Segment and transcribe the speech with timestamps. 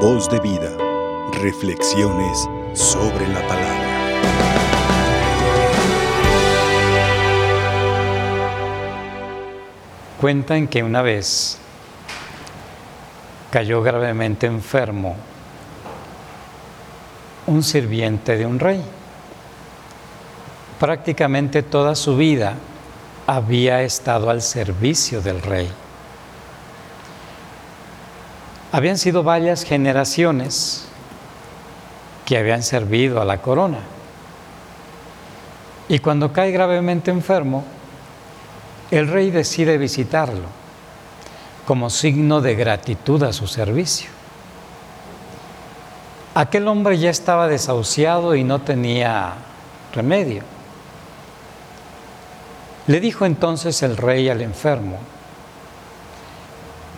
[0.00, 0.76] Voz de vida.
[1.40, 3.86] Reflexiones sobre la palabra.
[10.20, 11.56] Cuentan que una vez
[13.50, 15.16] cayó gravemente enfermo
[17.46, 18.82] un sirviente de un rey.
[20.78, 22.54] Prácticamente toda su vida
[23.26, 25.85] había estado al servicio del rey.
[28.72, 30.86] Habían sido varias generaciones
[32.24, 33.78] que habían servido a la corona.
[35.88, 37.64] Y cuando cae gravemente enfermo,
[38.90, 40.46] el rey decide visitarlo
[41.64, 44.10] como signo de gratitud a su servicio.
[46.34, 49.34] Aquel hombre ya estaba desahuciado y no tenía
[49.94, 50.42] remedio.
[52.88, 54.98] Le dijo entonces el rey al enfermo,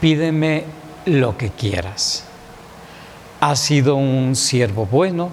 [0.00, 0.64] pídeme
[1.06, 2.24] lo que quieras.
[3.40, 5.30] Has sido un siervo bueno,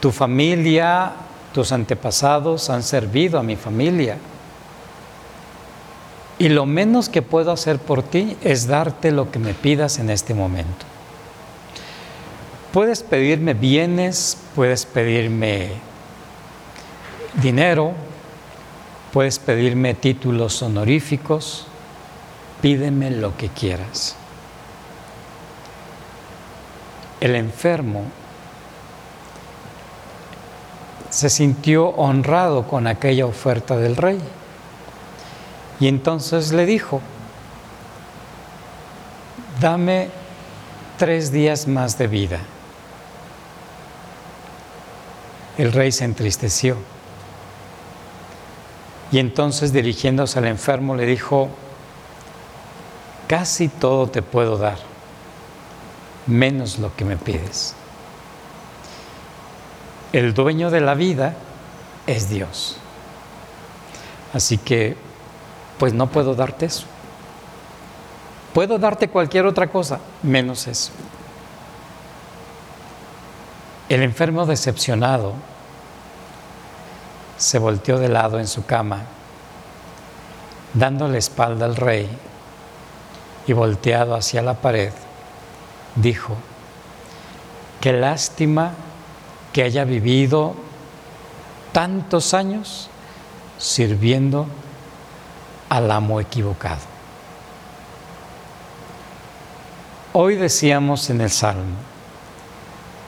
[0.00, 1.12] tu familia,
[1.54, 4.18] tus antepasados han servido a mi familia.
[6.38, 10.10] Y lo menos que puedo hacer por ti es darte lo que me pidas en
[10.10, 10.86] este momento.
[12.72, 15.68] Puedes pedirme bienes, puedes pedirme
[17.40, 17.92] dinero,
[19.12, 21.66] puedes pedirme títulos honoríficos,
[22.62, 24.14] pídeme lo que quieras.
[27.20, 28.04] El enfermo
[31.10, 34.18] se sintió honrado con aquella oferta del rey
[35.78, 37.02] y entonces le dijo,
[39.60, 40.08] dame
[40.98, 42.38] tres días más de vida.
[45.58, 46.78] El rey se entristeció
[49.10, 51.50] y entonces dirigiéndose al enfermo le dijo,
[53.32, 54.76] casi todo te puedo dar,
[56.26, 57.74] menos lo que me pides.
[60.12, 61.34] El dueño de la vida
[62.06, 62.76] es Dios.
[64.34, 64.98] Así que,
[65.78, 66.84] pues no puedo darte eso.
[68.52, 70.92] Puedo darte cualquier otra cosa, menos eso.
[73.88, 75.32] El enfermo decepcionado
[77.38, 79.04] se volteó de lado en su cama,
[80.74, 82.10] dando la espalda al rey
[83.46, 84.92] y volteado hacia la pared,
[85.96, 86.36] dijo,
[87.80, 88.72] qué lástima
[89.52, 90.54] que haya vivido
[91.72, 92.88] tantos años
[93.58, 94.46] sirviendo
[95.68, 96.80] al amo equivocado.
[100.14, 101.76] Hoy decíamos en el Salmo,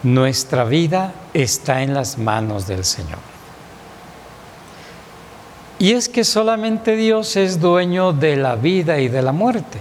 [0.03, 3.19] nuestra vida está en las manos del Señor.
[5.79, 9.81] Y es que solamente Dios es dueño de la vida y de la muerte.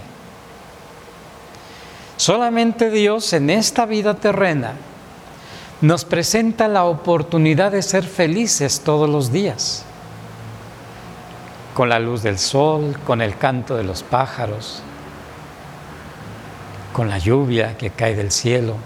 [2.16, 4.74] Solamente Dios en esta vida terrena
[5.80, 9.84] nos presenta la oportunidad de ser felices todos los días,
[11.74, 14.82] con la luz del sol, con el canto de los pájaros,
[16.92, 18.76] con la lluvia que cae del cielo,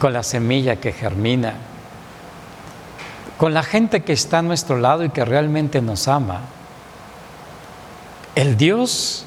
[0.00, 1.54] con la semilla que germina,
[3.38, 6.40] con la gente que está a nuestro lado y que realmente nos ama.
[8.34, 9.24] El Dios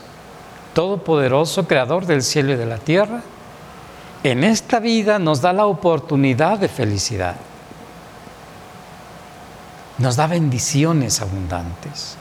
[0.73, 3.21] Todopoderoso, Creador del cielo y de la tierra,
[4.23, 7.35] en esta vida nos da la oportunidad de felicidad.
[9.97, 12.15] Nos da bendiciones abundantes.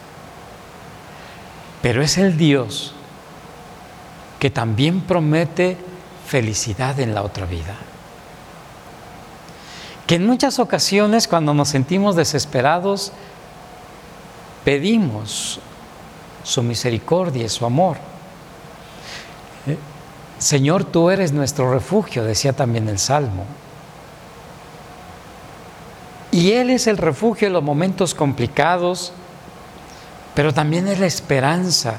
[1.81, 2.95] Pero es el Dios
[4.39, 5.77] que también promete
[6.27, 7.77] felicidad en la otra vida.
[10.07, 13.13] Que en muchas ocasiones cuando nos sentimos desesperados,
[14.65, 15.61] pedimos
[16.43, 18.12] su misericordia su amor.
[20.43, 23.45] Señor, tú eres nuestro refugio, decía también el Salmo.
[26.33, 29.13] Y Él es el refugio en los momentos complicados,
[30.35, 31.99] pero también es la esperanza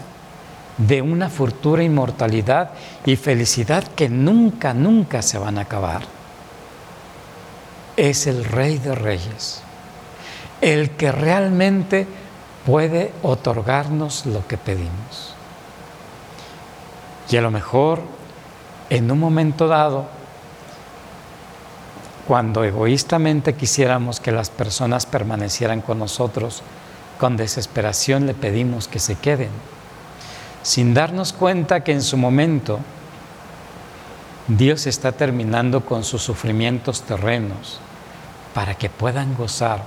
[0.78, 2.72] de una futura inmortalidad
[3.06, 6.02] y felicidad que nunca, nunca se van a acabar.
[7.96, 9.62] Es el Rey de Reyes,
[10.60, 12.08] el que realmente
[12.66, 15.34] puede otorgarnos lo que pedimos.
[17.30, 18.02] Y a lo mejor
[18.90, 20.06] en un momento dado,
[22.28, 26.64] cuando egoístamente quisiéramos que las personas permanecieran con nosotros,
[27.20, 29.50] con desesperación le pedimos que se queden,
[30.62, 32.80] sin darnos cuenta que en su momento
[34.48, 37.80] Dios está terminando con sus sufrimientos terrenos
[38.54, 39.84] para que puedan gozar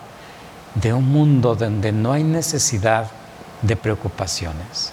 [0.74, 3.08] de un mundo donde no hay necesidad
[3.62, 4.92] de preocupaciones,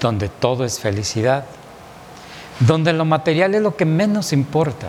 [0.00, 1.44] donde todo es felicidad
[2.60, 4.88] donde lo material es lo que menos importa,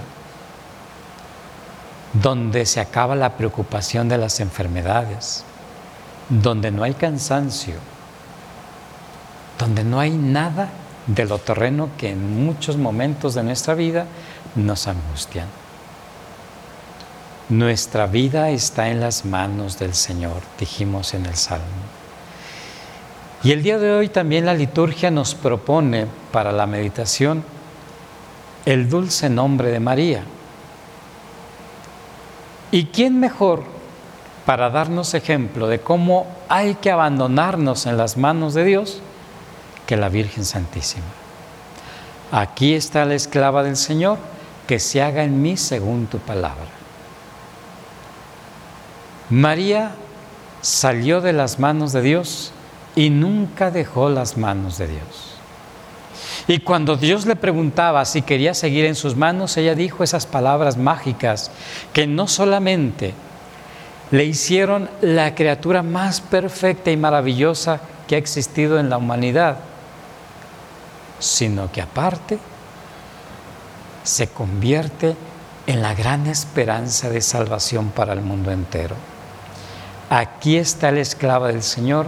[2.13, 5.43] donde se acaba la preocupación de las enfermedades,
[6.29, 7.75] donde no hay cansancio,
[9.59, 10.69] donde no hay nada
[11.07, 14.05] de lo terreno que en muchos momentos de nuestra vida
[14.55, 15.47] nos angustian.
[17.49, 21.65] Nuestra vida está en las manos del Señor, dijimos en el Salmo.
[23.43, 27.43] Y el día de hoy también la liturgia nos propone para la meditación
[28.67, 30.23] el dulce nombre de María.
[32.69, 33.63] ¿Y quién mejor
[34.45, 38.99] para darnos ejemplo de cómo hay que abandonarnos en las manos de Dios
[39.85, 41.05] que la Virgen Santísima?
[42.29, 44.17] Aquí está la esclava del Señor,
[44.67, 46.67] que se haga en mí según tu palabra.
[49.29, 49.95] María
[50.61, 52.51] salió de las manos de Dios
[52.97, 55.36] y nunca dejó las manos de Dios.
[56.47, 60.77] Y cuando Dios le preguntaba si quería seguir en sus manos, ella dijo esas palabras
[60.77, 61.51] mágicas
[61.91, 63.13] que no solamente
[64.11, 69.57] le hicieron la criatura más perfecta y maravillosa que ha existido en la humanidad,
[71.19, 72.39] sino que aparte
[74.03, 75.17] se convierte
[75.65, 78.95] en la gran esperanza de salvación para el mundo entero.
[80.09, 82.05] Aquí está la esclava del Señor,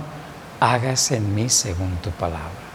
[0.61, 2.68] hágase en mí según tu palabra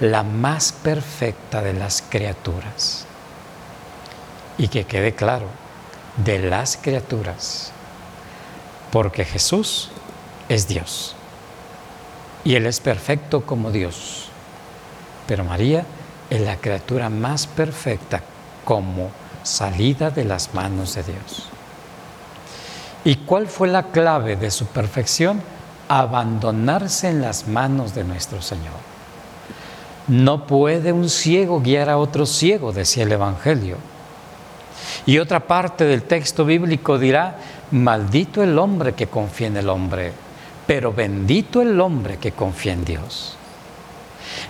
[0.00, 3.04] la más perfecta de las criaturas.
[4.56, 5.46] Y que quede claro,
[6.24, 7.72] de las criaturas,
[8.90, 9.90] porque Jesús
[10.48, 11.14] es Dios
[12.44, 14.28] y Él es perfecto como Dios.
[15.26, 15.84] Pero María
[16.30, 18.22] es la criatura más perfecta
[18.64, 19.10] como
[19.42, 21.48] salida de las manos de Dios.
[23.04, 25.40] ¿Y cuál fue la clave de su perfección?
[25.88, 28.97] Abandonarse en las manos de nuestro Señor.
[30.08, 33.76] No puede un ciego guiar a otro ciego, decía el Evangelio.
[35.04, 37.38] Y otra parte del texto bíblico dirá,
[37.70, 40.12] maldito el hombre que confía en el hombre,
[40.66, 43.36] pero bendito el hombre que confía en Dios.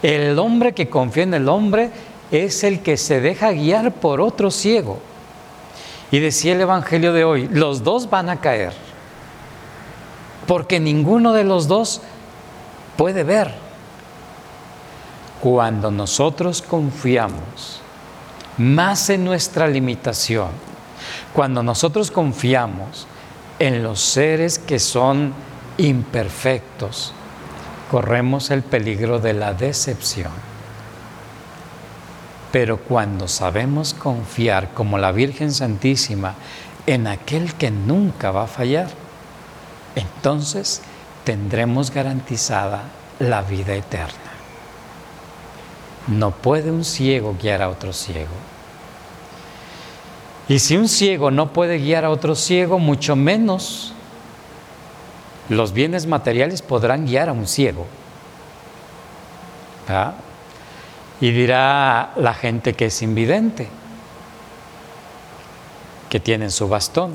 [0.02, 1.90] El hombre que confía en el hombre
[2.30, 5.00] es el que se deja guiar por otro ciego.
[6.10, 8.72] Y decía el Evangelio de hoy, los dos van a caer,
[10.46, 12.00] porque ninguno de los dos
[12.96, 13.67] puede ver.
[15.50, 17.80] Cuando nosotros confiamos
[18.58, 20.50] más en nuestra limitación,
[21.32, 23.06] cuando nosotros confiamos
[23.58, 25.32] en los seres que son
[25.78, 27.14] imperfectos,
[27.90, 30.32] corremos el peligro de la decepción.
[32.52, 36.34] Pero cuando sabemos confiar como la Virgen Santísima
[36.84, 38.90] en aquel que nunca va a fallar,
[39.94, 40.82] entonces
[41.24, 42.82] tendremos garantizada
[43.18, 44.27] la vida eterna.
[46.08, 48.32] No puede un ciego guiar a otro ciego.
[50.48, 53.92] Y si un ciego no puede guiar a otro ciego, mucho menos
[55.50, 57.86] los bienes materiales podrán guiar a un ciego.
[61.20, 63.68] Y dirá la gente que es invidente,
[66.08, 67.14] que tiene su bastón,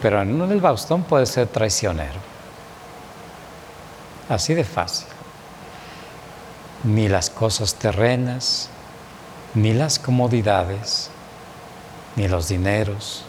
[0.00, 2.20] pero en uno bastón puede ser traicionero.
[4.28, 5.13] Así de fácil
[6.84, 8.68] ni las cosas terrenas,
[9.54, 11.10] ni las comodidades,
[12.16, 13.24] ni los dineros,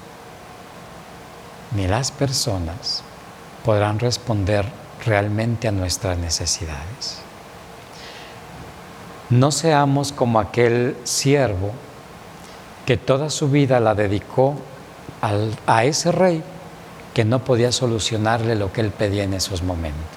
[1.75, 3.03] ni las personas
[3.63, 4.65] podrán responder
[5.05, 7.19] realmente a nuestras necesidades.
[9.29, 11.71] No seamos como aquel siervo
[12.85, 14.55] que toda su vida la dedicó
[15.65, 16.43] a ese rey
[17.13, 20.14] que no podía solucionarle lo que él pedía en esos momentos.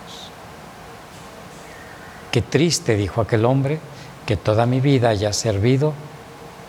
[2.38, 3.80] Qué triste, dijo aquel hombre,
[4.24, 5.92] que toda mi vida haya servido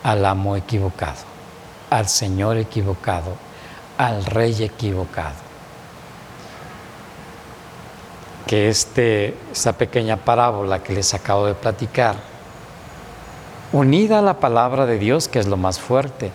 [0.02, 1.20] al amo equivocado,
[1.90, 3.36] al Señor equivocado,
[3.96, 5.36] al Rey equivocado.
[8.48, 12.16] Que este, esta pequeña parábola que les acabo de platicar,
[13.70, 16.32] unida a la palabra de Dios, que es lo más fuerte,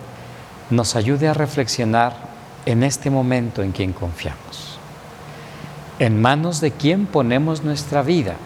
[0.70, 2.14] nos ayude a reflexionar
[2.64, 4.78] en este momento en quien confiamos.
[5.98, 8.36] En manos de quién ponemos nuestra vida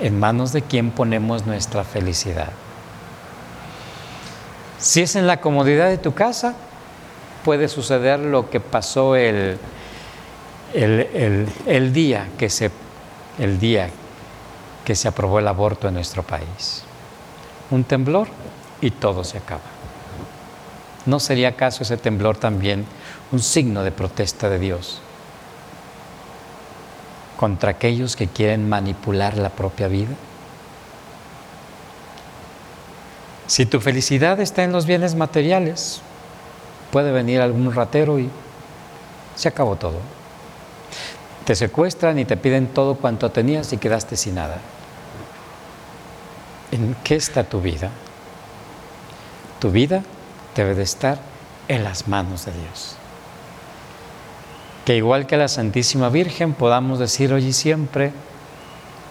[0.00, 2.50] en manos de quien ponemos nuestra felicidad.
[4.78, 6.54] Si es en la comodidad de tu casa,
[7.44, 9.58] puede suceder lo que pasó el,
[10.74, 12.70] el, día que se,
[13.38, 13.90] el día
[14.84, 16.82] que se aprobó el aborto en nuestro país.
[17.70, 18.28] Un temblor
[18.80, 19.60] y todo se acaba.
[21.06, 22.86] ¿No sería acaso ese temblor también
[23.32, 25.00] un signo de protesta de Dios?
[27.40, 30.14] Contra aquellos que quieren manipular la propia vida?
[33.46, 36.02] Si tu felicidad está en los bienes materiales,
[36.92, 38.28] puede venir algún ratero y
[39.36, 40.00] se acabó todo.
[41.46, 44.58] Te secuestran y te piden todo cuanto tenías y quedaste sin nada.
[46.72, 47.88] ¿En qué está tu vida?
[49.60, 50.02] Tu vida
[50.54, 51.18] debe de estar
[51.68, 52.99] en las manos de Dios.
[54.84, 58.12] Que igual que la Santísima Virgen podamos decir hoy y siempre,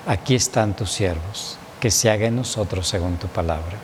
[0.08, 3.78] aquí están tus siervos, que se haga en nosotros según tu palabra.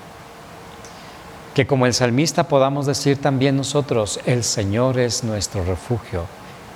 [1.54, 6.26] Que como el salmista podamos decir también nosotros, el Señor es nuestro refugio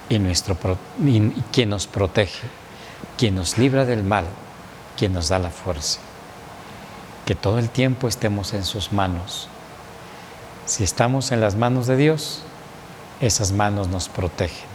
[0.08, 0.56] y, nuestro,
[1.04, 2.48] y quien nos protege,
[3.18, 4.26] quien nos libra del mal,
[4.98, 6.00] quien nos da la fuerza.
[7.26, 9.50] Que todo el tiempo estemos en sus manos.
[10.66, 12.44] Si estamos en las manos de Dios,
[13.22, 14.69] esas manos nos protegen,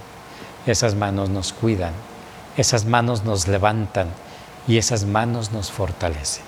[0.67, 1.93] esas manos nos cuidan,
[2.57, 4.09] esas manos nos levantan
[4.67, 6.45] y esas manos nos fortalecen.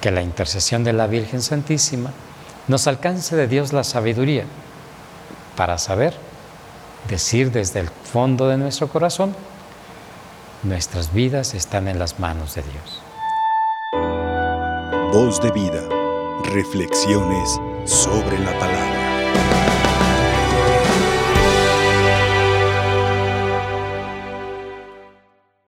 [0.00, 2.10] Que la intercesión de la Virgen Santísima
[2.68, 4.44] nos alcance de Dios la sabiduría
[5.56, 6.14] para saber
[7.08, 9.34] decir desde el fondo de nuestro corazón,
[10.62, 13.02] nuestras vidas están en las manos de Dios.
[15.12, 15.82] Voz de vida,
[16.44, 18.99] reflexiones sobre la palabra.